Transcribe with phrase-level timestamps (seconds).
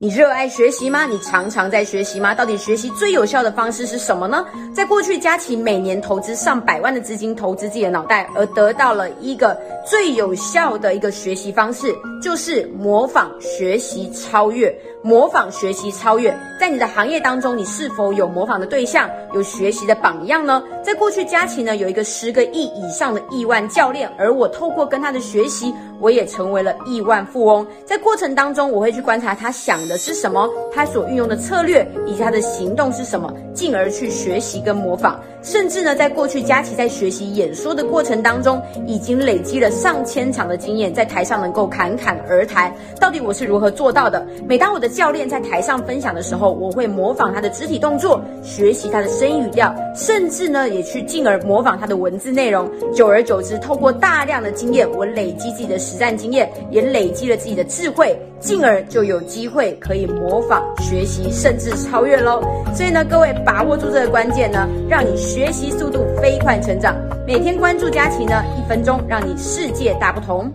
[0.00, 1.06] 你热爱学习吗？
[1.06, 2.32] 你常常在学习吗？
[2.32, 4.46] 到底学习最有效的方式是什么呢？
[4.72, 11.92] 在过去，佳琪每年投资上百万的资金投资自己的脑袋，而得到了一个最有效的一个学习方式，
[12.22, 14.72] 就是模仿学习超越。
[15.00, 20.62] 模仿学习超越，在你的行业当中，你是否有模仿的对象，有学习的榜样呢？
[20.84, 27.66] 在过去，佳琪呢有一个十个亿以上的亿万教练，而我透过跟他的学习，我也成为了亿万富翁。
[27.86, 35.18] 在过程当中，我会去观察他想的是什么，他所运用的策略以及他的行动是什么，进而去学习跟模仿。
[35.40, 42.74] 甚至呢，在过去，佳琪在学习演说的过程当中，已经累积了上千场的经验，在台上能够侃侃而谈。
[43.00, 44.26] 到底我是如何做到的？
[44.46, 52.68] 每当我的教练在台上分享的时候，我会模仿他的肢体动作，学习他的声音语调，甚至呢，也去进而模仿他的文字内容。
[52.92, 62.40] 久而久之，透过大量的经验，我累积自己的实战经验，也累积了自己的智慧，进而就有机会可以模仿、学习，甚至超越喽。
[62.74, 66.94] 所以呢，各位把握住这个关键呢，让你学习速度飞快成长。
[67.26, 70.50] 每天关注佳琪呢，一分钟让你世界大不同。